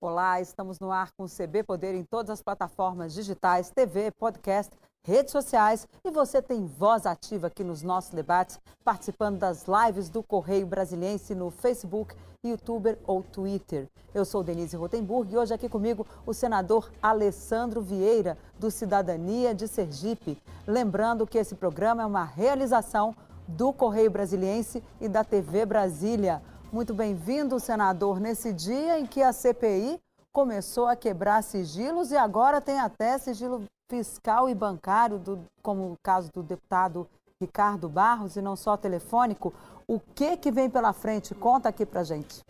[0.00, 4.72] Olá, estamos no ar com o CB Poder em todas as plataformas digitais, TV, podcast,
[5.02, 10.22] redes sociais e você tem voz ativa aqui nos nossos debates, participando das lives do
[10.22, 12.14] Correio Brasiliense no Facebook,
[12.46, 13.88] YouTuber ou Twitter.
[14.14, 19.66] Eu sou Denise Rotenburg e hoje aqui comigo o senador Alessandro Vieira, do Cidadania de
[19.66, 20.40] Sergipe.
[20.64, 23.16] Lembrando que esse programa é uma realização
[23.48, 26.40] do Correio Brasiliense e da TV Brasília.
[26.70, 29.98] Muito bem-vindo, senador, nesse dia em que a CPI
[30.30, 35.96] começou a quebrar sigilos e agora tem até sigilo fiscal e bancário, do, como o
[36.02, 37.08] caso do deputado
[37.40, 39.54] Ricardo Barros, e não só telefônico.
[39.86, 41.34] O que, que vem pela frente?
[41.34, 42.42] Conta aqui pra gente.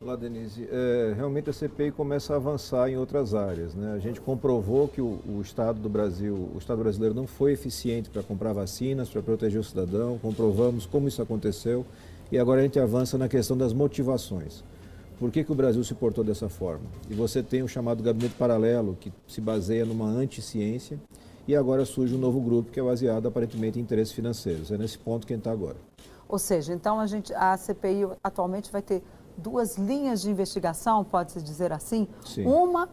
[0.00, 0.68] Olá, Denise.
[0.68, 3.76] É, realmente a CPI começa a avançar em outras áreas.
[3.76, 3.92] Né?
[3.92, 8.10] A gente comprovou que o, o, Estado do Brasil, o Estado brasileiro não foi eficiente
[8.10, 10.18] para comprar vacinas, para proteger o cidadão.
[10.18, 11.86] Comprovamos como isso aconteceu
[12.30, 14.64] e agora a gente avança na questão das motivações.
[15.18, 16.84] Por que, que o Brasil se portou dessa forma?
[17.08, 21.00] E você tem o chamado gabinete paralelo, que se baseia numa anti-ciência,
[21.46, 24.70] e agora surge um novo grupo que é baseado aparentemente em interesses financeiros.
[24.70, 25.76] É nesse ponto que a gente está agora.
[26.28, 29.02] Ou seja, então a, gente, a CPI atualmente vai ter
[29.36, 32.08] duas linhas de investigação, pode-se dizer assim?
[32.24, 32.46] Sim.
[32.46, 32.88] Uma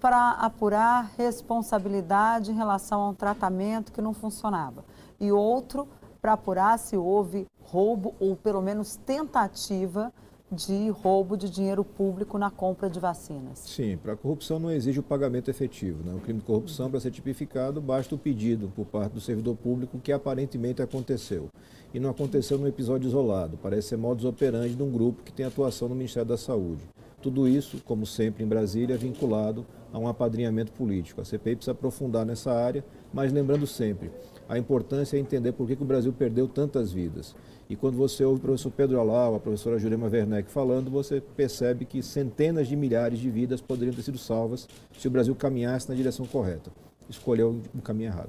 [0.00, 4.84] para apurar responsabilidade em relação a um tratamento que não funcionava.
[5.18, 5.88] E outro
[6.20, 10.12] para apurar se houve roubo ou pelo menos tentativa
[10.50, 13.58] de roubo de dinheiro público na compra de vacinas.
[13.58, 16.04] Sim, para a corrupção não exige o pagamento efetivo.
[16.04, 16.14] Né?
[16.14, 19.98] O crime de corrupção, para ser tipificado, basta o pedido por parte do servidor público
[19.98, 21.48] que aparentemente aconteceu.
[21.92, 25.44] E não aconteceu num episódio isolado, parece ser modus operandi de um grupo que tem
[25.44, 26.82] atuação no Ministério da Saúde.
[27.20, 31.20] Tudo isso, como sempre em Brasília, é vinculado a um apadrinhamento político.
[31.20, 32.84] A CPI precisa aprofundar nessa área,
[33.16, 34.12] mas lembrando sempre,
[34.46, 37.34] a importância é entender por que, que o Brasil perdeu tantas vidas.
[37.66, 41.86] E quando você ouve o professor Pedro Alau, a professora Jurema Werneck falando, você percebe
[41.86, 44.68] que centenas de milhares de vidas poderiam ter sido salvas
[44.98, 46.70] se o Brasil caminhasse na direção correta.
[47.08, 48.28] Escolheu um caminho errado.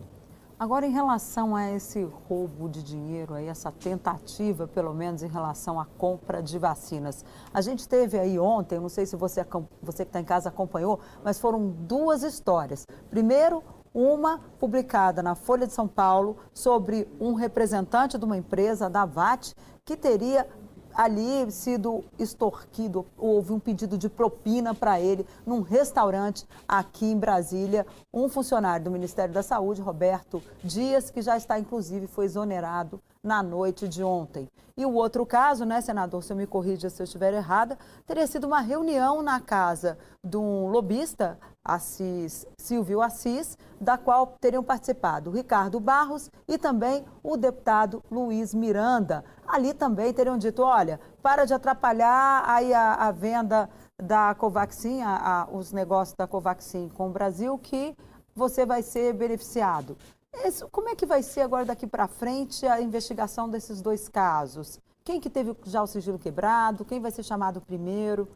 [0.60, 5.80] Agora, em relação a esse roubo de dinheiro, aí, essa tentativa, pelo menos em relação
[5.80, 7.24] à compra de vacinas.
[7.54, 9.46] A gente teve aí ontem, não sei se você,
[9.84, 12.88] você que está em casa acompanhou, mas foram duas histórias.
[13.08, 13.62] Primeiro,
[13.98, 19.56] uma publicada na Folha de São Paulo sobre um representante de uma empresa, da VAT,
[19.84, 20.48] que teria
[20.94, 27.88] ali sido extorquido, houve um pedido de propina para ele num restaurante aqui em Brasília.
[28.14, 33.42] Um funcionário do Ministério da Saúde, Roberto Dias, que já está inclusive foi exonerado na
[33.42, 34.48] noite de ontem.
[34.78, 38.28] E o outro caso, né, senador, se eu me corrija se eu estiver errada, teria
[38.28, 45.32] sido uma reunião na casa de um lobista, Assis, Silvio Assis, da qual teriam participado
[45.32, 49.26] Ricardo Barros e também o deputado Luiz Miranda.
[49.48, 53.68] Ali também teriam dito, olha, para de atrapalhar aí a, a venda
[54.02, 57.96] da Covaxin, a, a, os negócios da Covaxin com o Brasil, que
[58.36, 59.98] você vai ser beneficiado.
[60.44, 64.80] Esse, como é que vai ser agora daqui para frente a investigação desses dois casos?
[65.04, 66.86] Quem que teve já o sigilo quebrado?
[66.86, 68.28] Quem vai ser chamado primeiro?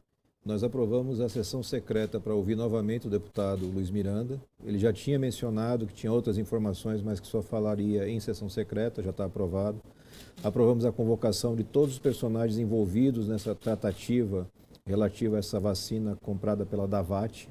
[0.44, 4.42] Nós aprovamos a sessão secreta para ouvir novamente o deputado Luiz Miranda.
[4.64, 9.04] Ele já tinha mencionado que tinha outras informações, mas que só falaria em sessão secreta,
[9.04, 9.80] já está aprovado.
[10.44, 14.48] Aprovamos a convocação de todos os personagens envolvidos nessa tratativa
[14.86, 17.48] relativa a essa vacina comprada pela Davat,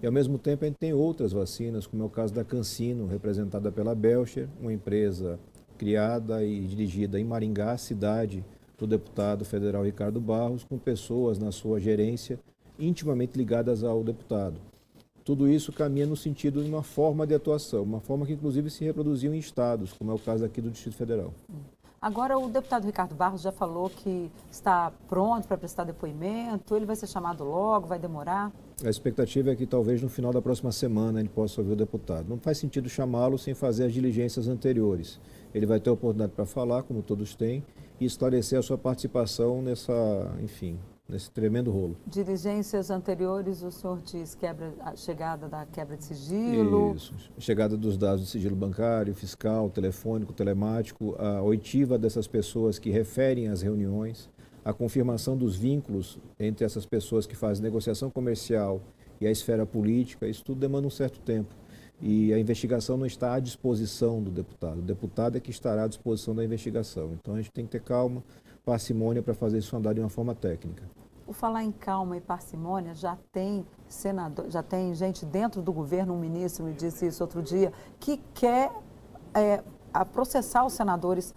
[0.00, 3.06] e ao mesmo tempo a gente tem outras vacinas, como é o caso da Cancino,
[3.06, 5.38] representada pela Belcher, uma empresa
[5.78, 8.44] criada e dirigida em Maringá, cidade
[8.78, 12.38] do deputado federal Ricardo Barros, com pessoas na sua gerência
[12.78, 14.60] intimamente ligadas ao deputado.
[15.24, 18.84] Tudo isso caminha no sentido de uma forma de atuação, uma forma que inclusive se
[18.84, 21.32] reproduziu em estados, como é o caso aqui do Distrito Federal.
[22.06, 26.94] Agora, o deputado Ricardo Barros já falou que está pronto para prestar depoimento, ele vai
[26.94, 28.52] ser chamado logo, vai demorar?
[28.84, 32.28] A expectativa é que talvez no final da próxima semana ele possa ouvir o deputado.
[32.28, 35.18] Não faz sentido chamá-lo sem fazer as diligências anteriores.
[35.52, 37.64] Ele vai ter a oportunidade para falar, como todos têm,
[38.00, 39.92] e esclarecer a sua participação nessa,
[40.40, 41.96] enfim, nesse tremendo rolo.
[42.06, 46.94] Diligências anteriores, o senhor diz quebra, a chegada da quebra de sigilo?
[46.96, 52.90] Isso, chegada dos dados de sigilo bancário, fiscal, telefônico, telemático, a oitiva dessas pessoas que
[52.90, 54.28] referem às reuniões,
[54.64, 58.80] a confirmação dos vínculos entre essas pessoas que fazem negociação comercial
[59.20, 61.54] e a esfera política, isso tudo demanda um certo tempo.
[62.02, 64.80] E a investigação não está à disposição do deputado.
[64.80, 67.12] O deputado é que estará à disposição da investigação.
[67.14, 68.22] Então a gente tem que ter calma,
[68.66, 70.82] parcimônia para fazer isso andar de uma forma técnica.
[71.24, 76.12] Por falar em calma e parcimônia, já tem senador, já tem gente dentro do governo,
[76.12, 78.72] um ministro me disse isso outro dia, que quer
[79.32, 79.62] é,
[80.12, 81.32] processar os senadores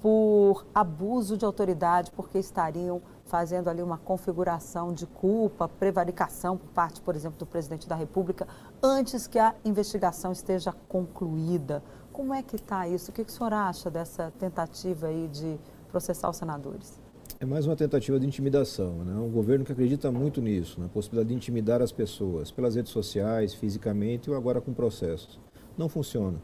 [0.00, 7.02] por abuso de autoridade, porque estariam fazendo ali uma configuração de culpa, prevaricação por parte,
[7.02, 8.48] por exemplo, do presidente da República,
[8.82, 11.82] antes que a investigação esteja concluída.
[12.10, 13.10] Como é que está isso?
[13.10, 17.00] O que, que o senhor acha dessa tentativa aí de processar os senadores?
[17.38, 19.04] É mais uma tentativa de intimidação.
[19.04, 19.14] Né?
[19.14, 23.54] Um governo que acredita muito nisso, na possibilidade de intimidar as pessoas, pelas redes sociais,
[23.54, 25.40] fisicamente ou agora com processos.
[25.76, 26.40] Não funciona.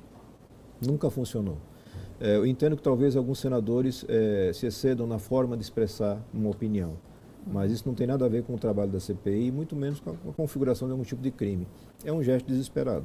[0.81, 1.59] Nunca funcionou.
[2.19, 6.49] É, eu entendo que talvez alguns senadores é, se excedam na forma de expressar uma
[6.49, 6.95] opinião,
[7.47, 10.11] mas isso não tem nada a ver com o trabalho da CPI, muito menos com
[10.11, 11.69] a configuração de algum tipo de crime.
[12.05, 13.05] É um gesto desesperado.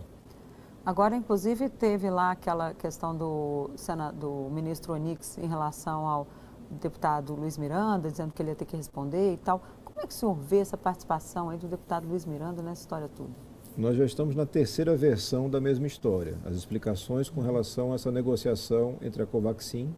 [0.85, 3.69] Agora, inclusive, teve lá aquela questão do,
[4.15, 6.27] do ministro Onix em relação ao
[6.71, 9.61] deputado Luiz Miranda, dizendo que ele ia ter que responder e tal.
[9.85, 13.07] Como é que o senhor vê essa participação aí do deputado Luiz Miranda nessa história
[13.07, 13.29] toda?
[13.77, 16.37] Nós já estamos na terceira versão da mesma história.
[16.43, 19.93] As explicações com relação a essa negociação entre a Covaxin,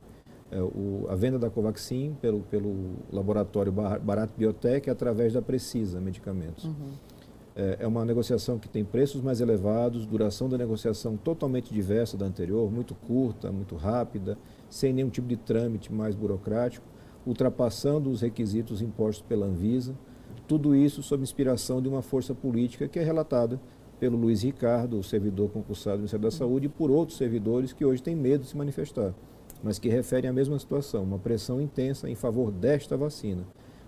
[0.52, 0.58] é,
[1.10, 6.66] a venda da Covaxin pelo, pelo laboratório Barato Biotech através da Precisa Medicamentos.
[6.66, 6.92] Uhum.
[7.56, 12.26] É, é uma negociação que tem preços mais elevados, duração da negociação totalmente diversa da
[12.26, 14.38] anterior, muito curta, muito rápida,
[14.70, 16.86] sem nenhum tipo de trâmite mais burocrático,
[17.26, 19.96] ultrapassando os requisitos impostos pela Anvisa.
[20.48, 23.62] Tudo isso sob inspiração de uma força política que é relatada
[24.00, 27.86] pelo Luiz Ricardo, o servidor concursado do Ministério da Saúde, e por outros servidores que
[27.86, 29.14] hoje têm medo de se manifestar,
[29.64, 33.46] mas que referem à mesma situação, uma pressão intensa em favor desta vacina.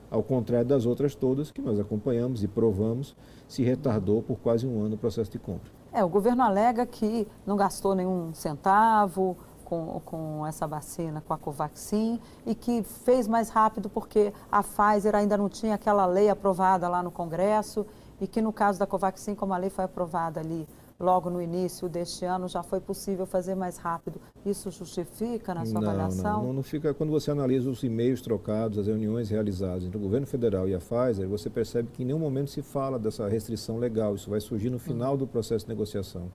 [0.09, 3.15] Ao contrário das outras todas que nós acompanhamos e provamos,
[3.47, 5.71] se retardou por quase um ano o processo de compra.
[5.91, 11.37] É, o governo alega que não gastou nenhum centavo, com, com essa vacina, com a
[11.37, 16.87] Covaxin, e que fez mais rápido porque a Pfizer ainda não tinha aquela lei aprovada
[16.87, 17.85] lá no Congresso,
[18.21, 20.67] e que no caso da Covaxin, como a lei foi aprovada ali
[20.99, 24.19] logo no início deste ano, já foi possível fazer mais rápido.
[24.45, 26.37] Isso justifica na sua não, avaliação?
[26.37, 26.93] Não, não, não fica.
[26.93, 30.79] Quando você analisa os e-mails trocados, as reuniões realizadas entre o governo federal e a
[30.79, 34.15] Pfizer, você percebe que em nenhum momento se fala dessa restrição legal.
[34.15, 36.31] Isso vai surgir no final do processo de negociação.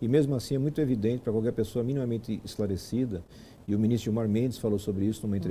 [0.00, 3.22] E mesmo assim é muito evidente para qualquer pessoa minimamente esclarecida,
[3.66, 5.42] e o ministro Gilmar Mendes falou sobre isso numa uhum.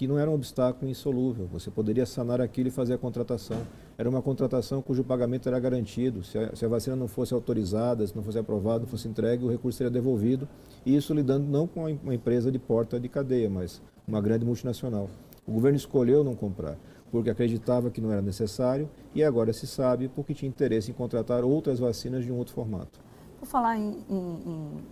[0.00, 1.46] Que não era um obstáculo insolúvel.
[1.52, 3.58] Você poderia sanar aquilo e fazer a contratação.
[3.98, 6.24] Era uma contratação cujo pagamento era garantido.
[6.24, 9.44] Se a, se a vacina não fosse autorizada, se não fosse aprovada, não fosse entregue,
[9.44, 10.48] o recurso seria devolvido.
[10.86, 15.10] E isso lidando não com uma empresa de porta de cadeia, mas uma grande multinacional.
[15.46, 16.78] O governo escolheu não comprar
[17.10, 21.44] porque acreditava que não era necessário e agora se sabe porque tinha interesse em contratar
[21.44, 22.98] outras vacinas de um outro formato.
[23.38, 24.86] Por falar em, em, em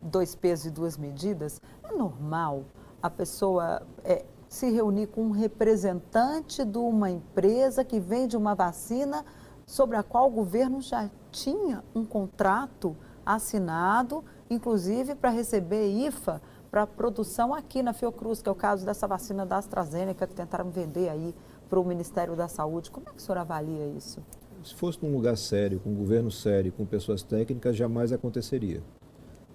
[0.00, 2.64] dois pesos e duas medidas, é normal
[3.04, 4.24] a pessoa é,
[4.54, 9.24] se reunir com um representante de uma empresa que vende uma vacina
[9.66, 12.96] sobre a qual o governo já tinha um contrato
[13.26, 16.40] assinado, inclusive para receber IFA
[16.70, 20.70] para produção aqui na Fiocruz, que é o caso dessa vacina da AstraZeneca que tentaram
[20.70, 21.34] vender aí
[21.68, 22.92] para o Ministério da Saúde.
[22.92, 24.22] Como é que o senhor avalia isso?
[24.62, 28.80] Se fosse num lugar sério, com um governo sério, com pessoas técnicas, jamais aconteceria.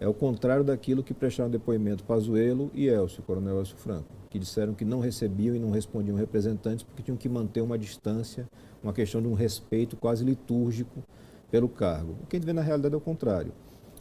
[0.01, 4.73] É o contrário daquilo que prestaram depoimento Pazuello e Elcio, Coronel Elcio Franco, que disseram
[4.73, 8.47] que não recebiam e não respondiam representantes porque tinham que manter uma distância,
[8.81, 11.03] uma questão de um respeito quase litúrgico
[11.51, 12.15] pelo cargo.
[12.23, 13.51] O que a gente vê na realidade é o contrário.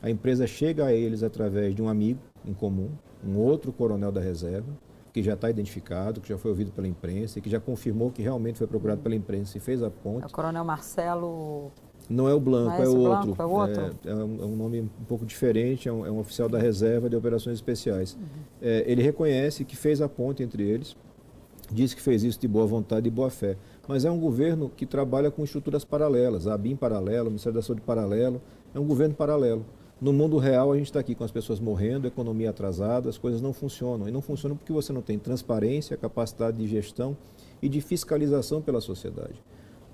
[0.01, 2.91] A empresa chega a eles através de um amigo em comum,
[3.27, 4.73] um outro coronel da reserva,
[5.13, 8.23] que já está identificado, que já foi ouvido pela imprensa e que já confirmou que
[8.23, 10.23] realmente foi procurado pela imprensa e fez a ponte.
[10.23, 11.73] É o coronel Marcelo.
[12.09, 13.35] Não é o Blanco, é, é, o outro.
[13.35, 13.97] Blanco, é, outro.
[14.05, 16.59] É, é, um, é, um, nome um pouco diferente, é um, é um, oficial da
[16.59, 18.15] reserva de operações especiais.
[18.15, 18.27] Uhum.
[18.63, 20.97] É, ele reconhece que fez a ponte entre eles,
[21.71, 23.57] diz que fez isso de boa vontade e boa fé.
[23.87, 27.63] Mas é um governo que trabalha com estruturas paralelas, a ABIM paralelo, o Ministério da
[27.63, 28.41] Saúde paralelo,
[28.75, 29.65] é um governo paralelo.
[30.01, 33.43] No mundo real, a gente está aqui com as pessoas morrendo, economia atrasada, as coisas
[33.43, 34.09] não funcionam.
[34.09, 37.17] E não funcionam porque você não tem transparência, capacidade de gestão
[37.61, 39.43] e de fiscalização pela sociedade.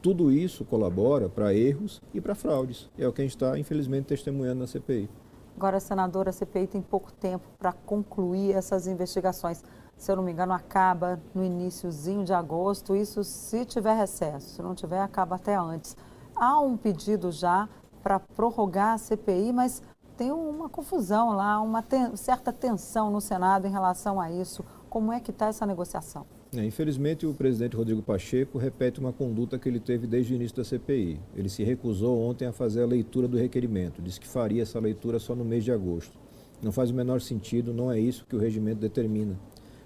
[0.04, 2.90] Tudo isso colabora para erros e para fraudes.
[2.98, 5.08] É o que a gente está, infelizmente, testemunhando na CPI.
[5.56, 9.64] Agora, senadora, a CPI tem pouco tempo para concluir essas investigações.
[9.96, 12.94] Se eu não me engano, acaba no iníciozinho de agosto.
[12.94, 14.56] Isso se tiver recesso.
[14.56, 15.96] Se não tiver, acaba até antes.
[16.36, 17.66] Há um pedido já
[18.02, 19.82] para prorrogar a CPI, mas
[20.18, 24.62] tem uma confusão lá, uma ten, certa tensão no Senado em relação a isso.
[24.90, 26.26] Como é que está essa negociação?
[26.56, 30.56] É, infelizmente, o presidente Rodrigo Pacheco repete uma conduta que ele teve desde o início
[30.56, 31.18] da CPI.
[31.34, 35.18] Ele se recusou ontem a fazer a leitura do requerimento, disse que faria essa leitura
[35.18, 36.16] só no mês de agosto.
[36.62, 39.38] Não faz o menor sentido, não é isso que o regimento determina.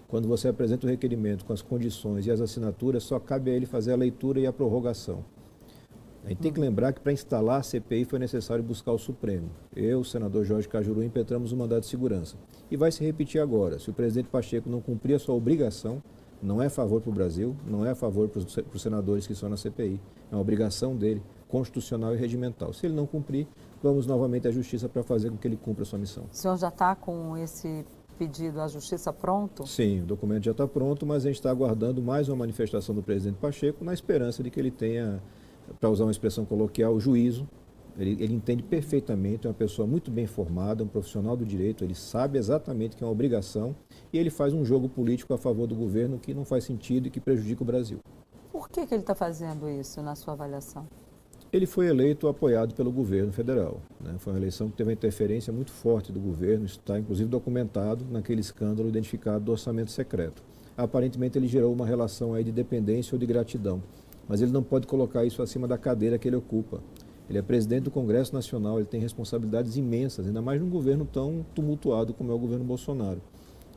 [0.09, 3.67] Quando você apresenta o requerimento com as condições e as assinaturas, só cabe a ele
[3.67, 5.25] fazer a leitura e a prorrogação.
[6.25, 9.49] A gente tem que lembrar que para instalar a CPI foi necessário buscar o Supremo.
[9.75, 12.37] Eu, o senador Jorge Cajuru, impetramos o mandato de segurança.
[12.71, 13.79] E vai se repetir agora.
[13.79, 16.03] Se o presidente Pacheco não cumprir a sua obrigação,
[16.43, 19.49] não é favor para o Brasil, não é a favor para os senadores que estão
[19.49, 20.01] na CPI.
[20.31, 22.73] É uma obrigação dele, constitucional e regimental.
[22.73, 23.47] Se ele não cumprir,
[23.83, 26.25] vamos novamente à Justiça para fazer com que ele cumpra a sua missão.
[26.33, 27.85] O senhor já está com esse
[28.19, 29.67] pedido à Justiça pronto?
[29.67, 33.03] Sim, o documento já está pronto, mas a gente está aguardando mais uma manifestação do
[33.03, 35.23] presidente Pacheco na esperança de que ele tenha,
[35.81, 37.49] para usar uma expressão coloquial, juízo
[37.99, 41.97] ele, ele, entende perfeitamente, é uma pessoa muito bem formada, um profissional do direito, ele
[41.97, 43.75] sabe exatamente que é uma obrigação
[44.13, 47.11] e ele faz um jogo político a favor do governo que não faz sentido e
[47.11, 47.99] que prejudica o Brasil.
[48.53, 50.87] Por que, que ele está fazendo isso, na sua avaliação?
[51.53, 53.81] Ele foi eleito apoiado pelo governo federal.
[54.01, 54.15] Né?
[54.19, 58.07] Foi uma eleição que teve uma interferência muito forte do governo, isso está inclusive documentado
[58.11, 60.43] naquele escândalo identificado do orçamento secreto.
[60.77, 63.83] Aparentemente ele gerou uma relação aí de dependência ou de gratidão,
[64.29, 66.81] mas ele não pode colocar isso acima da cadeira que ele ocupa.
[67.29, 71.45] Ele é presidente do Congresso Nacional, ele tem responsabilidades imensas, ainda mais num governo tão
[71.55, 73.21] tumultuado como é o governo Bolsonaro.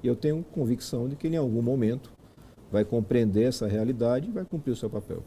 [0.02, 2.12] E eu tenho convicção de que ele, em algum momento,
[2.72, 5.22] vai compreender essa realidade e vai cumprir o seu papel.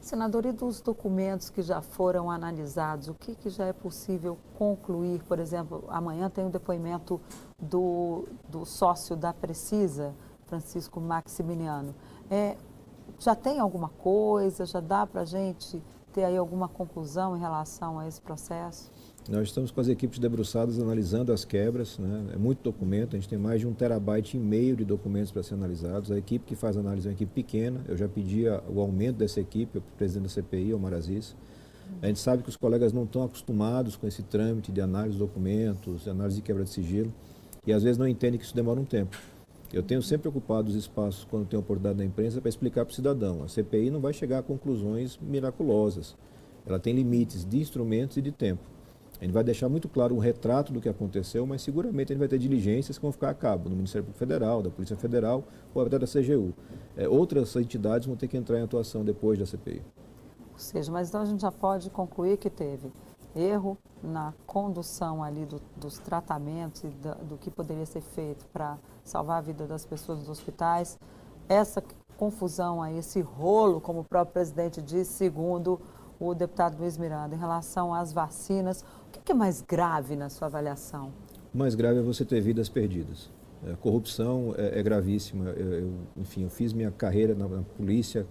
[0.00, 5.22] Senador, e dos documentos que já foram analisados, o que, que já é possível concluir?
[5.24, 7.20] Por exemplo, amanhã tem o um depoimento
[7.60, 10.14] do, do sócio da Precisa,
[10.46, 11.94] Francisco Maximiliano.
[12.30, 12.56] É,
[13.18, 14.64] já tem alguma coisa?
[14.64, 15.82] Já dá para a gente
[16.16, 18.90] ter aí alguma conclusão em relação a esse processo?
[19.28, 22.30] Nós estamos com as equipes debruçadas analisando as quebras, né?
[22.32, 25.42] é muito documento, a gente tem mais de um terabyte e meio de documentos para
[25.42, 26.10] ser analisados.
[26.10, 29.40] A equipe que faz análise é uma equipe pequena, eu já pedi o aumento dessa
[29.40, 31.36] equipe, o presidente da CPI, o Marazis.
[32.00, 35.18] A gente sabe que os colegas não estão acostumados com esse trâmite de análise de
[35.18, 37.12] documentos, de análise de quebra de sigilo,
[37.66, 39.18] e às vezes não entendem que isso demora um tempo.
[39.72, 42.94] Eu tenho sempre ocupado os espaços, quando tenho oportunidade na imprensa, para explicar para o
[42.94, 43.42] cidadão.
[43.42, 46.16] A CPI não vai chegar a conclusões miraculosas.
[46.64, 48.62] Ela tem limites de instrumentos e de tempo.
[49.20, 52.18] A gente vai deixar muito claro um retrato do que aconteceu, mas seguramente a gente
[52.18, 55.44] vai ter diligências que vão ficar a cabo, no Ministério Público Federal, da Polícia Federal
[55.74, 56.52] ou até da CGU.
[56.96, 59.82] É, outras entidades vão ter que entrar em atuação depois da CPI.
[60.52, 62.92] Ou seja, mas então a gente já pode concluir que teve
[63.36, 69.38] erro na condução ali do, dos tratamentos e do que poderia ser feito para salvar
[69.38, 70.98] a vida das pessoas nos hospitais.
[71.48, 71.82] Essa
[72.16, 75.80] confusão aí, esse rolo, como o próprio presidente disse, segundo
[76.18, 78.82] o deputado Luiz Miranda, em relação às vacinas.
[79.06, 81.12] O que é mais grave na sua avaliação?
[81.54, 83.30] O mais grave é você ter vidas perdidas.
[83.70, 85.50] A corrupção é, é gravíssima.
[85.50, 88.26] Eu, eu, enfim, eu fiz minha carreira na, na polícia,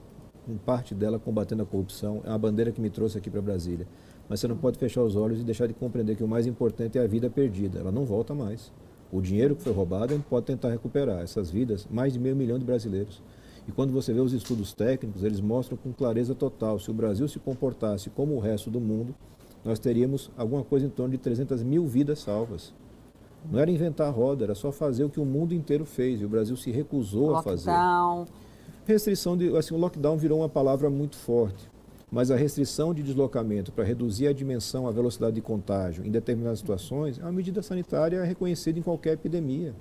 [0.46, 2.22] com parte dela combatendo a corrupção.
[2.24, 3.88] É uma bandeira que me trouxe aqui para Brasília
[4.28, 6.98] mas você não pode fechar os olhos e deixar de compreender que o mais importante
[6.98, 7.80] é a vida perdida.
[7.80, 8.72] Ela não volta mais.
[9.12, 11.22] O dinheiro que foi roubado, a gente pode tentar recuperar.
[11.22, 13.22] Essas vidas, mais de meio milhão de brasileiros.
[13.68, 17.28] E quando você vê os estudos técnicos, eles mostram com clareza total: se o Brasil
[17.28, 19.14] se comportasse como o resto do mundo,
[19.64, 22.74] nós teríamos alguma coisa em torno de 300 mil vidas salvas.
[23.50, 26.26] Não era inventar a roda, era só fazer o que o mundo inteiro fez e
[26.26, 27.40] o Brasil se recusou lockdown.
[27.40, 28.32] a fazer.
[28.86, 31.70] Restrição de, assim, o lockdown virou uma palavra muito forte
[32.12, 36.60] mas a restrição de deslocamento para reduzir a dimensão, a velocidade de contágio em determinadas
[36.60, 39.74] situações é uma medida sanitária reconhecida em qualquer epidemia.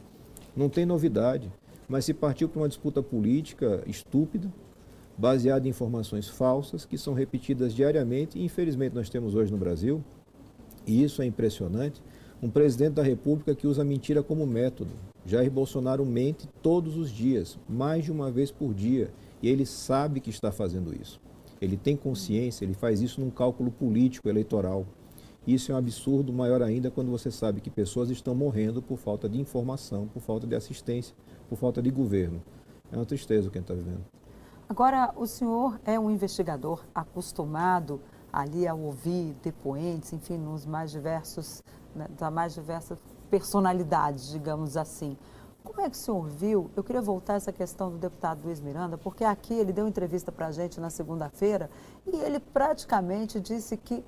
[0.57, 1.49] Não tem novidade,
[1.89, 4.53] mas se partiu para uma disputa política estúpida,
[5.17, 10.03] baseada em informações falsas que são repetidas diariamente e infelizmente nós temos hoje no Brasil,
[10.85, 12.03] e isso é impressionante,
[12.43, 14.91] um presidente da República que usa mentira como método.
[15.25, 19.11] Jair Bolsonaro mente todos os dias, mais de uma vez por dia,
[19.43, 21.21] e ele sabe que está fazendo isso
[21.65, 24.85] ele tem consciência, ele faz isso num cálculo político eleitoral.
[25.47, 29.29] Isso é um absurdo maior ainda quando você sabe que pessoas estão morrendo por falta
[29.29, 31.15] de informação, por falta de assistência,
[31.49, 32.43] por falta de governo.
[32.91, 34.05] É uma tristeza o que a gente está vivendo.
[34.69, 38.01] Agora, o senhor é um investigador acostumado
[38.33, 41.63] ali a ouvir depoentes, enfim, nos mais diversos,
[41.95, 42.99] né, da mais diversas
[43.31, 45.17] personalidades, digamos assim.
[45.63, 46.71] Como é que o senhor viu?
[46.77, 50.31] Eu queria voltar a essa questão do deputado Luiz Miranda, porque aqui ele deu entrevista
[50.31, 51.71] para a gente na segunda-feira
[52.07, 54.05] e ele praticamente disse que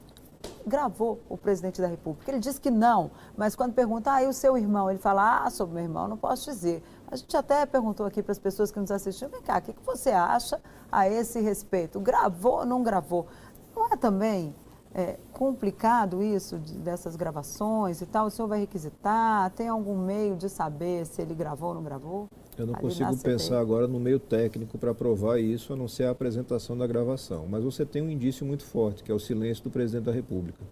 [0.66, 2.30] gravou o presidente da República.
[2.30, 4.90] Ele disse que não, mas quando pergunta, ah, e o seu irmão?
[4.90, 6.82] Ele fala, ah, sobre meu irmão, não posso dizer.
[7.08, 9.74] A gente até perguntou aqui para as pessoas que nos assistiram, vem cá, o que
[9.84, 11.98] você acha a esse respeito?
[12.00, 13.26] Gravou ou não gravou?
[13.74, 14.54] Não é também
[14.96, 18.28] é, complicado isso de, dessas gravações e tal?
[18.28, 19.50] O senhor vai requisitar?
[19.50, 22.30] Tem algum meio de saber se ele gravou ou não gravou?
[22.56, 26.10] Eu não consigo pensar agora no meio técnico para provar isso, a não ser a
[26.10, 27.46] apresentação da gravação.
[27.46, 30.64] Mas você tem um indício muito forte, que é o silêncio do presidente da República.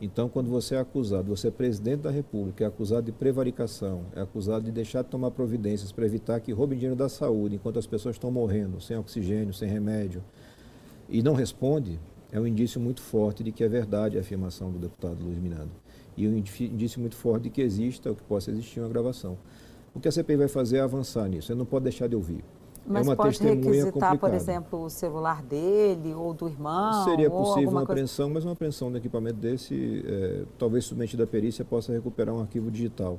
[0.00, 4.20] Então, quando você é acusado, você é presidente da República, é acusado de prevaricação, é
[4.20, 7.86] acusado de deixar de tomar providências para evitar que roubem dinheiro da saúde, enquanto as
[7.86, 10.24] pessoas estão morrendo, sem oxigênio, sem remédio,
[11.08, 12.00] e não responde,
[12.34, 15.70] é um indício muito forte de que é verdade a afirmação do deputado Luiz Miranda.
[16.16, 19.38] E um indício muito forte de que exista ou que possa existir uma gravação.
[19.94, 21.52] O que a CPI vai fazer é avançar nisso.
[21.52, 22.44] Ele não pode deixar de ouvir.
[22.84, 24.18] Mas é uma pode requisitar, complicada.
[24.18, 27.04] por exemplo, o celular dele ou do irmão?
[27.04, 27.92] Seria possível uma coisa...
[27.92, 32.40] apreensão, mas uma apreensão de equipamento desse, é, talvez submetido à perícia, possa recuperar um
[32.40, 33.16] arquivo digital.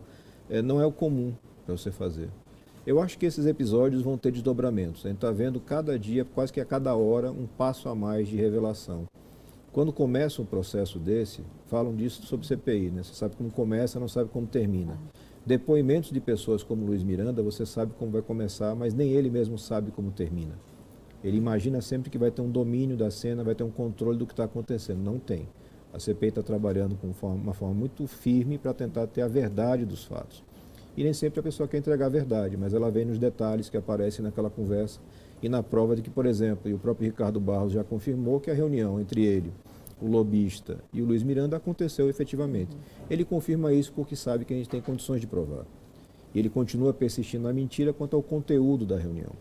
[0.50, 1.34] É, não é o comum
[1.66, 2.30] para você fazer.
[2.86, 5.04] Eu acho que esses episódios vão ter desdobramentos.
[5.04, 8.28] A gente está vendo cada dia, quase que a cada hora, um passo a mais
[8.28, 9.06] de revelação.
[9.72, 13.02] Quando começa um processo desse, falam disso sobre CPI, né?
[13.02, 15.00] Você sabe como começa, não sabe como termina.
[15.44, 19.58] Depoimentos de pessoas como Luiz Miranda, você sabe como vai começar, mas nem ele mesmo
[19.58, 20.54] sabe como termina.
[21.24, 24.28] Ele imagina sempre que vai ter um domínio da cena, vai ter um controle do
[24.28, 25.00] que está acontecendo.
[25.00, 25.50] Não tem.
[25.92, 30.04] A CPI está trabalhando com uma forma muito firme para tentar ter a verdade dos
[30.04, 30.44] fatos.
[30.98, 33.76] E nem sempre a pessoa quer entregar a verdade, mas ela vem nos detalhes que
[33.76, 35.00] aparecem naquela conversa
[35.44, 38.50] e na prova de que, por exemplo, e o próprio Ricardo Barros já confirmou que
[38.50, 39.52] a reunião entre ele,
[40.02, 42.76] o lobista e o Luiz Miranda aconteceu efetivamente.
[43.10, 45.66] Ele confirma isso porque sabe que a gente tem condições de provar.
[46.34, 49.32] E ele continua persistindo na mentira quanto ao conteúdo da reunião.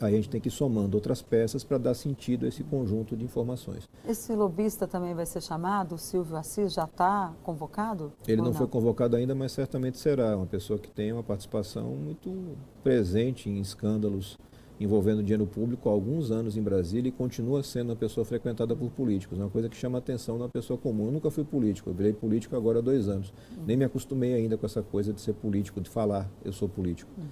[0.00, 3.16] Aí a gente tem que ir somando outras peças para dar sentido a esse conjunto
[3.16, 3.88] de informações.
[4.06, 5.94] Esse lobista também vai ser chamado?
[5.94, 8.12] O Silvio Assis já está convocado?
[8.26, 10.36] Ele não, não, foi convocado ainda, mas certamente será.
[10.36, 14.38] Uma pessoa que tem uma participação muito presente em escândalos
[14.80, 18.90] envolvendo dinheiro público há alguns anos em Brasília e continua sendo uma pessoa frequentada por
[18.90, 19.38] políticos.
[19.38, 21.06] É uma coisa que chama atenção na pessoa comum.
[21.06, 23.32] Eu nunca fui político, eu virei político agora há dois anos.
[23.56, 23.64] Uhum.
[23.66, 27.10] Nem me acostumei ainda com essa coisa de ser político, de falar eu sou político.
[27.18, 27.24] Uhum.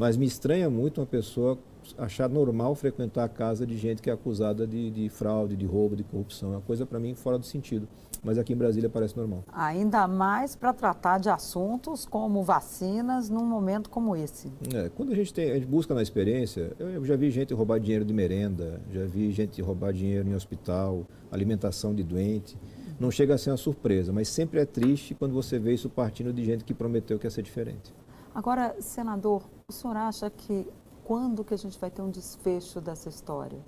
[0.00, 1.58] Mas me estranha muito uma pessoa
[1.98, 5.94] achar normal frequentar a casa de gente que é acusada de, de fraude, de roubo,
[5.94, 6.54] de corrupção.
[6.54, 7.86] É uma coisa, para mim, fora do sentido.
[8.24, 9.44] Mas aqui em Brasília parece normal.
[9.52, 14.50] Ainda mais para tratar de assuntos como vacinas num momento como esse.
[14.72, 17.78] É, quando a gente, tem, a gente busca na experiência, eu já vi gente roubar
[17.78, 22.56] dinheiro de merenda, já vi gente roubar dinheiro em hospital, alimentação de doente.
[22.98, 26.32] Não chega a ser uma surpresa, mas sempre é triste quando você vê isso partindo
[26.32, 27.92] de gente que prometeu que ia ser diferente.
[28.40, 30.66] Agora, senador, o senhor acha que
[31.04, 33.58] quando que a gente vai ter um desfecho dessa história?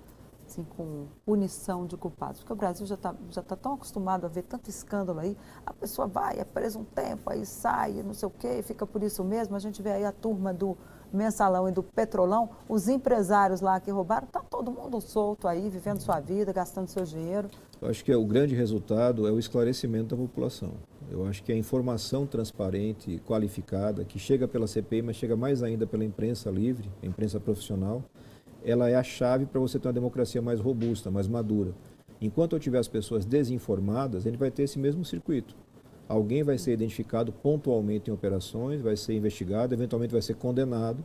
[0.47, 2.39] Assim, com punição de culpados.
[2.39, 5.37] Porque o Brasil já está já tá tão acostumado a ver tanto escândalo aí.
[5.63, 9.03] A pessoa vai, é presa um tempo, aí sai, não sei o quê, fica por
[9.03, 9.55] isso mesmo.
[9.55, 10.75] A gente vê aí a turma do
[11.13, 15.99] mensalão e do petrolão, os empresários lá que roubaram, está todo mundo solto aí, vivendo
[15.99, 17.47] sua vida, gastando seu dinheiro.
[17.79, 20.71] Eu acho que o grande resultado é o esclarecimento da população.
[21.11, 25.85] Eu acho que a informação transparente, qualificada, que chega pela CPI, mas chega mais ainda
[25.85, 28.03] pela imprensa livre, a imprensa profissional,
[28.63, 31.73] ela é a chave para você ter uma democracia mais robusta, mais madura.
[32.21, 35.55] Enquanto eu tiver as pessoas desinformadas, gente vai ter esse mesmo circuito.
[36.07, 41.03] Alguém vai ser identificado pontualmente em operações, vai ser investigado, eventualmente vai ser condenado,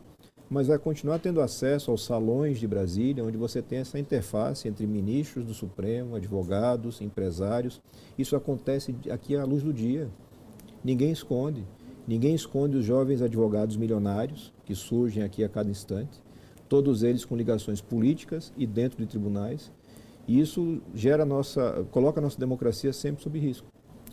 [0.49, 4.87] mas vai continuar tendo acesso aos salões de Brasília, onde você tem essa interface entre
[4.87, 7.79] ministros do Supremo, advogados, empresários.
[8.17, 10.09] Isso acontece aqui à luz do dia.
[10.83, 11.63] Ninguém esconde.
[12.07, 16.19] Ninguém esconde os jovens advogados milionários que surgem aqui a cada instante,
[16.67, 19.71] todos eles com ligações políticas e dentro de tribunais.
[20.27, 23.67] E isso gera nossa, coloca a nossa democracia sempre sob risco,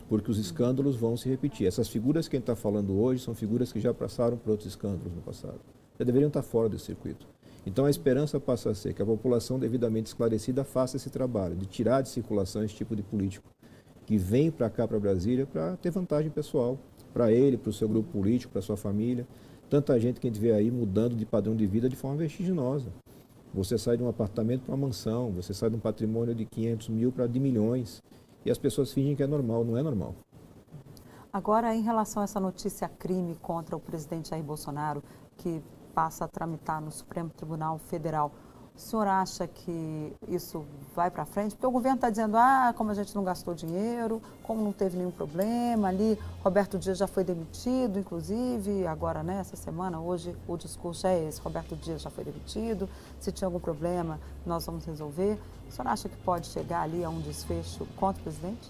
[0.07, 1.65] porque os escândalos vão se repetir.
[1.65, 4.69] Essas figuras que a gente está falando hoje são figuras que já passaram por outros
[4.69, 5.59] escândalos no passado
[5.97, 7.27] já deveriam estar fora desse circuito.
[7.65, 11.65] Então a esperança passa a ser que a população devidamente esclarecida faça esse trabalho de
[11.65, 13.49] tirar de circulação esse tipo de político
[14.05, 16.79] que vem para cá, para Brasília, para ter vantagem pessoal,
[17.13, 19.27] para ele, para o seu grupo político, para sua família.
[19.69, 22.87] Tanta gente que a gente vê aí mudando de padrão de vida de forma vertiginosa.
[23.53, 26.87] Você sai de um apartamento para uma mansão, você sai de um patrimônio de 500
[26.87, 28.01] mil para de milhões.
[28.45, 30.15] E as pessoas fingem que é normal, não é normal.
[31.33, 35.03] Agora, em relação a essa notícia crime contra o presidente Jair Bolsonaro,
[35.35, 35.61] que
[35.97, 38.31] passa a tramitar no Supremo Tribunal Federal.
[38.75, 40.63] O senhor acha que isso
[40.95, 41.55] vai para frente?
[41.55, 44.95] Porque o governo está dizendo, ah, como a gente não gastou dinheiro, como não teve
[44.95, 50.55] nenhum problema ali, Roberto Dias já foi demitido, inclusive, agora, né, essa semana, hoje o
[50.55, 52.87] discurso é esse, Roberto Dias já foi demitido,
[53.19, 55.39] se tinha algum problema, nós vamos resolver.
[55.67, 58.69] O senhor acha que pode chegar ali a um desfecho contra o presidente?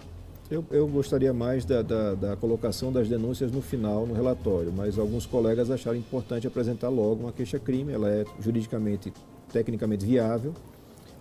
[0.49, 4.97] Eu, eu gostaria mais da, da, da, colocação das denúncias no final, no relatório, mas
[4.97, 9.11] alguns colegas acharam importante apresentar logo uma queixa-crime, ela é juridicamente,
[9.51, 10.53] tecnicamente viável.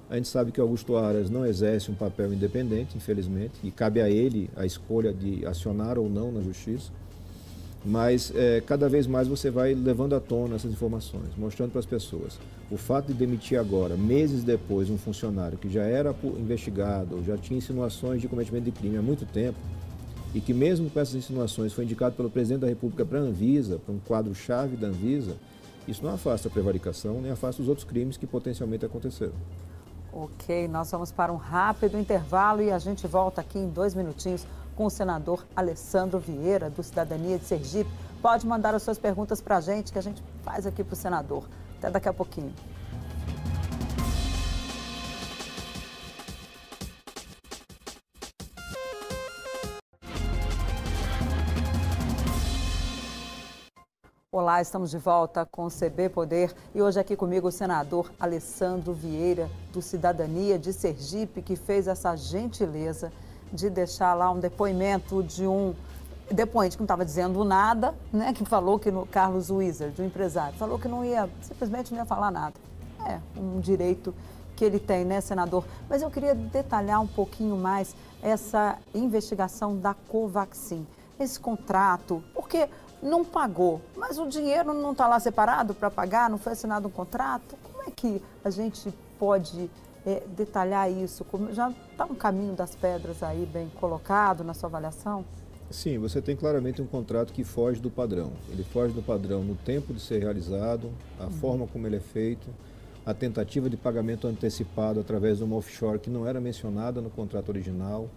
[0.08, 4.08] A gente sabe que Augusto Aras não exerce um papel independente, infelizmente, e cabe a
[4.08, 6.92] ele a escolha de acionar ou não na justiça
[7.86, 11.86] mas é, cada vez mais você vai levando à tona essas informações, mostrando para as
[11.86, 12.36] pessoas.
[12.68, 17.56] O fato de demitir agora, meses depois, um funcionário que já era investigado, já tinha
[17.56, 19.56] insinuações de cometimento de crime há muito tempo,
[20.34, 23.78] e que mesmo com essas insinuações foi indicado pelo presidente da República para a Anvisa,
[23.78, 25.36] para um quadro-chave da Anvisa,
[25.86, 29.32] isso não afasta a prevaricação, nem afasta os outros crimes que potencialmente aconteceram.
[30.12, 34.44] Ok, nós vamos para um rápido intervalo e a gente volta aqui em dois minutinhos
[34.76, 37.90] com o senador Alessandro Vieira, do Cidadania de Sergipe.
[38.20, 40.96] Pode mandar as suas perguntas para a gente, que a gente faz aqui para o
[40.96, 41.48] senador.
[41.78, 42.52] Até daqui a pouquinho.
[54.30, 58.92] Olá, estamos de volta com o CB Poder e hoje aqui comigo o senador Alessandro
[58.92, 63.10] Vieira, do Cidadania de Sergipe, que fez essa gentileza
[63.56, 65.74] de deixar lá um depoimento de um
[66.30, 70.56] depoente que não estava dizendo nada, né, que falou que no Carlos Wizard, o empresário,
[70.58, 72.54] falou que não ia, simplesmente não ia falar nada.
[73.04, 74.14] É um direito
[74.54, 75.64] que ele tem, né, senador?
[75.88, 80.86] Mas eu queria detalhar um pouquinho mais essa investigação da Covaxin,
[81.18, 82.68] esse contrato, porque
[83.02, 86.90] não pagou, mas o dinheiro não está lá separado para pagar, não foi assinado um
[86.90, 87.56] contrato.
[87.62, 89.70] Como é que a gente pode
[90.06, 91.26] é, detalhar isso?
[91.52, 95.24] Já está um caminho das pedras aí bem colocado na sua avaliação?
[95.68, 98.30] Sim, você tem claramente um contrato que foge do padrão.
[98.48, 101.30] Ele foge do padrão no tempo de ser realizado, a uhum.
[101.32, 102.46] forma como ele é feito,
[103.04, 107.48] a tentativa de pagamento antecipado através de uma offshore que não era mencionada no contrato
[107.48, 108.08] original,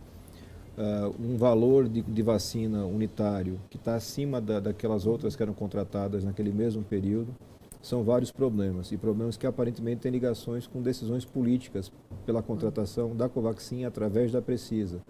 [0.78, 5.54] uh, um valor de, de, vacina unitário que está acima da, daquelas outras que eram
[5.54, 7.36] contratadas naquele mesmo período.
[7.82, 11.92] São vários problemas, e problemas que aparentemente têm ligações com decisões políticas
[12.26, 15.02] pela contratação da Covaxin através da Precisa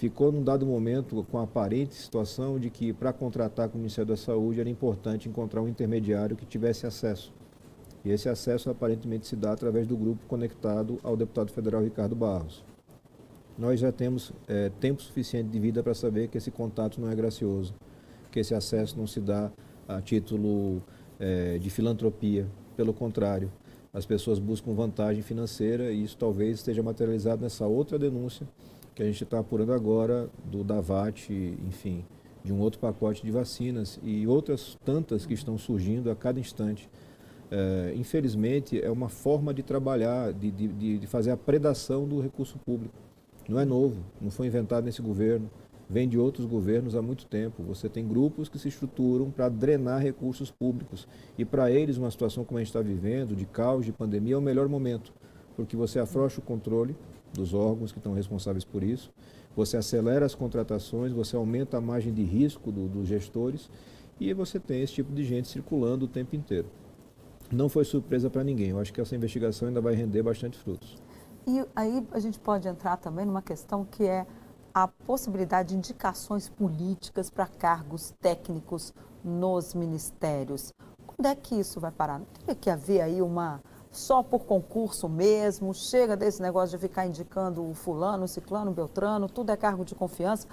[0.00, 4.08] ficou num dado momento com a aparente situação de que para contratar com o Ministério
[4.08, 7.30] da Saúde era importante encontrar um intermediário que tivesse acesso.
[8.02, 12.64] E esse acesso aparentemente se dá através do grupo conectado ao deputado federal Ricardo Barros.
[13.58, 17.14] Nós já temos é, tempo suficiente de vida para saber que esse contato não é
[17.14, 17.74] gracioso,
[18.32, 19.52] que esse acesso não se dá
[19.86, 20.82] a título
[21.20, 22.46] é, de filantropia.
[22.76, 23.52] Pelo contrário,
[23.92, 28.48] as pessoas buscam vantagem financeira e isso talvez esteja materializado nessa outra denúncia
[28.94, 32.04] que a gente está apurando agora do Davat, enfim,
[32.42, 36.88] de um outro pacote de vacinas e outras tantas que estão surgindo a cada instante.
[37.50, 42.58] É, infelizmente, é uma forma de trabalhar, de, de, de fazer a predação do recurso
[42.58, 42.94] público.
[43.48, 45.50] Não é novo, não foi inventado nesse governo,
[45.90, 47.64] vem de outros governos há muito tempo.
[47.64, 51.08] Você tem grupos que se estruturam para drenar recursos públicos.
[51.36, 54.38] E para eles, uma situação como a gente está vivendo, de caos, de pandemia, é
[54.38, 55.12] o melhor momento,
[55.56, 56.96] porque você afrouxa o controle,
[57.32, 59.12] dos órgãos que estão responsáveis por isso.
[59.56, 63.70] Você acelera as contratações, você aumenta a margem de risco do, dos gestores
[64.18, 66.68] e você tem esse tipo de gente circulando o tempo inteiro.
[67.52, 68.70] Não foi surpresa para ninguém.
[68.70, 70.96] Eu acho que essa investigação ainda vai render bastante frutos.
[71.46, 74.26] E aí a gente pode entrar também numa questão que é
[74.74, 80.72] a possibilidade de indicações políticas para cargos técnicos nos ministérios.
[81.06, 82.18] Quando é que isso vai parar?
[82.18, 87.06] Não teria que haver aí uma só por concurso mesmo, chega desse negócio de ficar
[87.06, 90.46] indicando o fulano, o ciclano, o beltrano, tudo é cargo de confiança.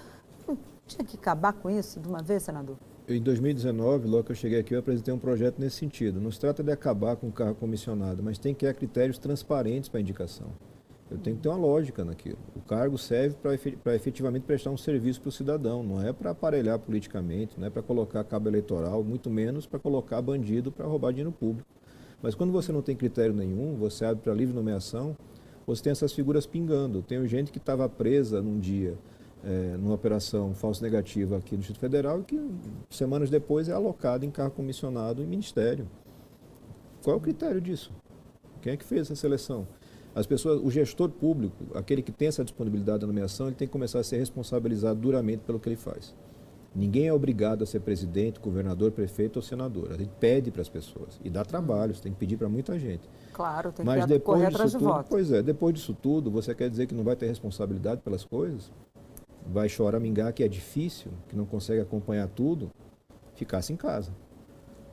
[0.48, 2.78] Não tinha que acabar com isso de uma vez, senador?
[3.08, 6.20] Em 2019, logo que eu cheguei aqui, eu apresentei um projeto nesse sentido.
[6.20, 9.88] Não se trata de acabar com o cargo comissionado, mas tem que ter critérios transparentes
[9.88, 10.48] para a indicação.
[11.10, 12.38] Eu tenho que ter uma lógica naquilo.
[12.56, 13.38] O cargo serve
[13.82, 17.70] para efetivamente prestar um serviço para o cidadão, não é para aparelhar politicamente, não é
[17.70, 21.67] para colocar cabo eleitoral, muito menos para colocar bandido para roubar dinheiro público.
[22.22, 25.15] Mas quando você não tem critério nenhum, você abre para livre nomeação,
[25.65, 27.02] você tem essas figuras pingando.
[27.02, 28.98] Tem gente que estava presa num dia,
[29.46, 32.52] é, numa operação falso negativa aqui no Distrito Federal e que
[32.89, 35.88] semanas depois é alocado em cargo comissionado em ministério.
[37.02, 37.93] Qual é o critério disso?
[38.62, 39.67] Quem é que fez essa seleção?
[40.18, 43.72] As pessoas, o gestor público, aquele que tem essa disponibilidade da nomeação, ele tem que
[43.72, 46.16] começar a ser responsabilizado duramente pelo que ele faz.
[46.76, 49.92] Ninguém é obrigado a ser presidente, governador, prefeito ou senador.
[49.92, 52.80] A gente pede para as pessoas e dá trabalho, você tem que pedir para muita
[52.80, 53.08] gente.
[53.32, 55.08] Claro, tem Mas que depois correr atrás de tudo, voto.
[55.08, 58.72] Pois é, depois disso tudo, você quer dizer que não vai ter responsabilidade pelas coisas?
[59.46, 62.72] Vai choramingar que é difícil, que não consegue acompanhar tudo?
[63.36, 64.12] Ficasse em casa.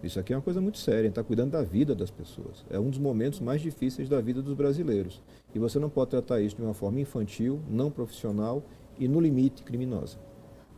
[0.04, 2.62] Isso aqui é uma coisa muito séria, está cuidando da vida das pessoas.
[2.68, 5.22] É um dos momentos mais difíceis da vida dos brasileiros.
[5.54, 8.62] E você não pode tratar isso de uma forma infantil, não profissional
[8.98, 10.18] e, no limite, criminosa.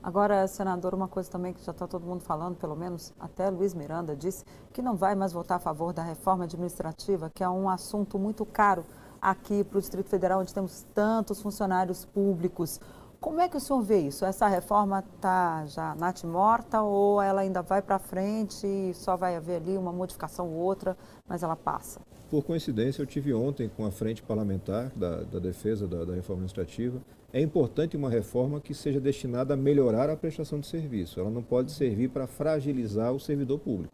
[0.00, 3.74] Agora, senador, uma coisa também que já está todo mundo falando, pelo menos até Luiz
[3.74, 7.68] Miranda disse, que não vai mais votar a favor da reforma administrativa, que é um
[7.68, 8.84] assunto muito caro
[9.20, 12.80] aqui para o Distrito Federal, onde temos tantos funcionários públicos.
[13.26, 14.24] Como é que o senhor vê isso?
[14.24, 19.56] Essa reforma está já morta ou ela ainda vai para frente e só vai haver
[19.56, 20.96] ali uma modificação ou outra,
[21.28, 22.00] mas ela passa?
[22.30, 26.42] Por coincidência, eu tive ontem com a frente parlamentar da, da defesa da, da reforma
[26.42, 27.00] administrativa
[27.32, 31.18] é importante uma reforma que seja destinada a melhorar a prestação de serviço.
[31.18, 33.92] Ela não pode servir para fragilizar o servidor público.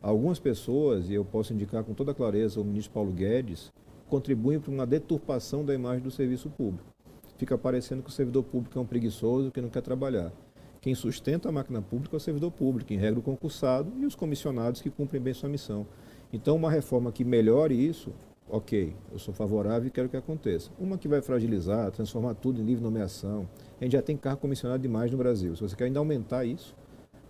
[0.00, 3.70] Algumas pessoas, e eu posso indicar com toda clareza o ministro Paulo Guedes,
[4.08, 6.93] contribuem para uma deturpação da imagem do serviço público.
[7.36, 10.32] Fica parecendo que o servidor público é um preguiçoso que não quer trabalhar.
[10.80, 14.14] Quem sustenta a máquina pública é o servidor público, em regra o concursado e os
[14.14, 15.86] comissionados que cumprem bem sua missão.
[16.32, 18.12] Então, uma reforma que melhore isso
[18.48, 20.70] ok, eu sou favorável e quero que aconteça.
[20.78, 23.48] Uma que vai fragilizar, transformar tudo em livre nomeação.
[23.80, 25.56] A gente já tem carro comissionado demais no Brasil.
[25.56, 26.74] Se você quer ainda aumentar isso,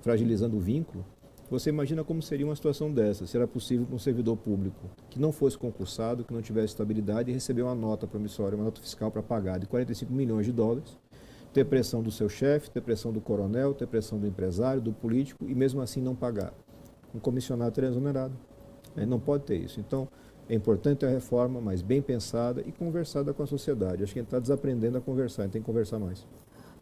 [0.01, 1.05] fragilizando o vínculo,
[1.50, 3.26] Você imagina como seria uma situação dessa?
[3.26, 7.62] Será possível que um servidor público que não fosse concursado, que não tivesse estabilidade receber
[7.62, 10.98] uma nota promissória, uma nota fiscal para pagar de 45 milhões de dólares,
[11.52, 15.44] ter pressão do seu chefe, ter pressão do coronel, ter pressão do empresário, do político
[15.44, 16.52] e mesmo assim não pagar?
[17.14, 18.35] Um comissionado teria exonerado.
[18.96, 19.78] Ele não pode ter isso.
[19.78, 20.09] Então,
[20.48, 24.02] é importante a reforma, mas bem pensada e conversada com a sociedade.
[24.02, 26.26] Acho que a gente está desaprendendo a conversar, a gente tem que conversar mais.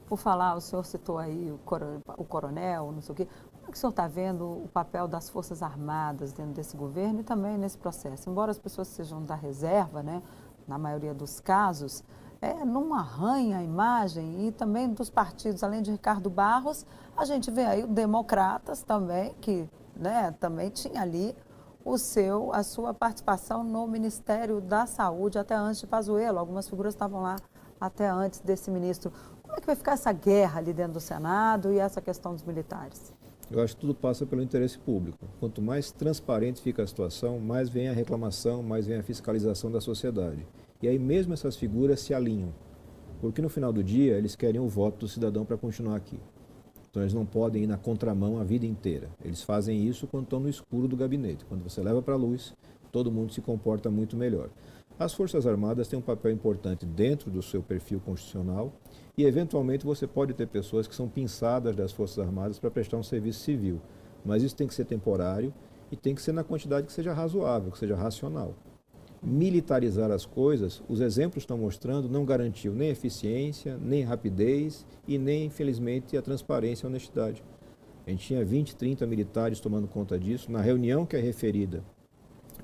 [0.07, 3.29] Por falar, o senhor citou aí o coronel, não sei o quê.
[3.63, 7.21] Como é que o senhor está vendo o papel das Forças Armadas dentro desse governo
[7.21, 8.29] e também nesse processo?
[8.29, 10.21] Embora as pessoas sejam da reserva, né,
[10.67, 12.03] na maioria dos casos,
[12.41, 16.85] é, não arranha a imagem e também dos partidos, além de Ricardo Barros,
[17.17, 21.35] a gente vê aí o Democratas também, que né, também tinha ali
[21.85, 26.41] o seu, a sua participação no Ministério da Saúde até antes de Pazuello.
[26.41, 27.37] Algumas figuras estavam lá
[27.81, 29.13] até antes desse ministro.
[29.41, 32.43] Como é que vai ficar essa guerra ali dentro do Senado e essa questão dos
[32.43, 33.13] militares?
[33.53, 35.29] Eu acho que tudo passa pelo interesse público.
[35.39, 39.79] Quanto mais transparente fica a situação, mais vem a reclamação, mais vem a fiscalização da
[39.79, 40.47] sociedade.
[40.81, 42.55] E aí mesmo essas figuras se alinham.
[43.21, 46.19] Porque no final do dia eles querem o voto do cidadão para continuar aqui.
[46.91, 49.11] Então eles não podem ir na contramão a vida inteira.
[49.23, 51.45] Eles fazem isso quando estão no escuro do gabinete.
[51.45, 52.55] Quando você leva para a luz,
[52.91, 54.49] todo mundo se comporta muito melhor.
[55.03, 58.73] As Forças Armadas têm um papel importante dentro do seu perfil constitucional
[59.19, 63.03] e, eventualmente, você pode ter pessoas que são pinçadas das Forças Armadas para prestar um
[63.03, 63.81] serviço civil.
[64.25, 65.53] Mas isso tem que ser temporário
[65.91, 68.55] e tem que ser na quantidade que seja razoável, que seja racional
[69.25, 75.45] militarizar as coisas, os exemplos estão mostrando, não garantiu nem eficiência, nem rapidez e nem,
[75.45, 77.45] infelizmente, a transparência e a honestidade.
[78.05, 80.51] A gente tinha 20, 30 militares tomando conta disso.
[80.51, 81.85] Na reunião que é referida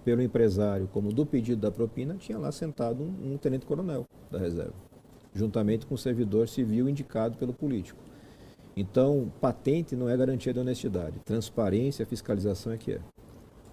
[0.09, 4.73] pelo empresário como do pedido da propina, tinha lá sentado um, um tenente-coronel da reserva,
[5.35, 8.01] juntamente com o servidor civil indicado pelo político.
[8.75, 11.19] Então, patente não é garantia de honestidade.
[11.27, 13.01] Transparência, fiscalização é que é.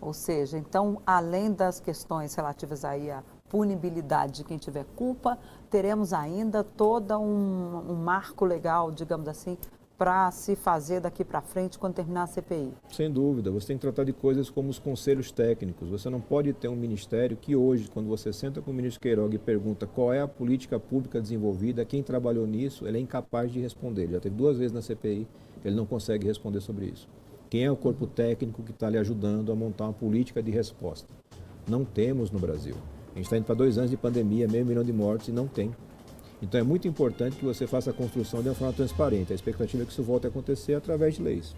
[0.02, 6.12] Ou seja, então, além das questões relativas aí à punibilidade de quem tiver culpa, teremos
[6.12, 9.58] ainda todo um, um marco legal, digamos assim,
[9.98, 12.74] para se fazer daqui para frente quando terminar a CPI?
[12.90, 15.90] Sem dúvida, você tem que tratar de coisas como os conselhos técnicos.
[15.90, 19.36] Você não pode ter um ministério que hoje, quando você senta com o ministro Queiroga
[19.36, 23.60] e pergunta qual é a política pública desenvolvida, quem trabalhou nisso, ele é incapaz de
[23.60, 24.10] responder.
[24.10, 25.28] Já teve duas vezes na CPI,
[25.64, 27.08] ele não consegue responder sobre isso.
[27.50, 31.14] Quem é o corpo técnico que está lhe ajudando a montar uma política de resposta?
[31.68, 32.76] Não temos no Brasil.
[33.14, 35.48] A gente está indo para dois anos de pandemia, meio milhão de mortes e não
[35.48, 35.74] tem.
[36.42, 39.32] Então é muito importante que você faça a construção de uma forma transparente.
[39.32, 41.56] A expectativa é que isso volte a acontecer através de leis.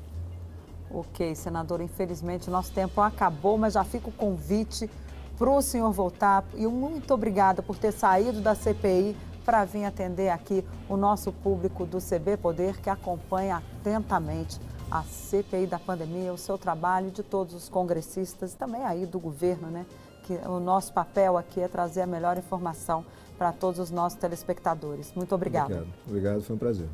[0.90, 4.90] Ok, senador, infelizmente nosso tempo acabou, mas já fica o convite
[5.38, 6.46] para o senhor voltar.
[6.56, 11.86] E muito obrigada por ter saído da CPI para vir atender aqui o nosso público
[11.86, 14.60] do CB Poder, que acompanha atentamente
[14.90, 19.20] a CPI da pandemia, o seu trabalho de todos os congressistas e também aí do
[19.20, 19.86] governo, né?
[20.28, 23.06] Que o nosso papel aqui é trazer a melhor informação
[23.38, 25.14] para todos os nossos telespectadores.
[25.16, 25.74] Muito obrigada.
[25.74, 26.90] Obrigado, obrigado, foi um prazer.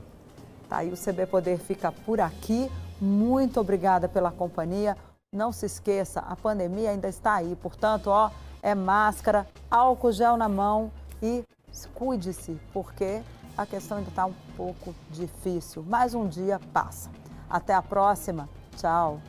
[0.69, 2.69] Tá aí o CB Poder fica por aqui.
[3.01, 4.95] Muito obrigada pela companhia.
[5.33, 8.29] Não se esqueça, a pandemia ainda está aí, portanto, ó,
[8.61, 10.91] é máscara, álcool gel na mão
[11.23, 11.43] e
[11.95, 13.23] cuide-se, porque
[13.57, 15.83] a questão ainda está um pouco difícil.
[15.83, 17.09] Mais um dia passa.
[17.49, 18.47] Até a próxima.
[18.77, 19.19] Tchau.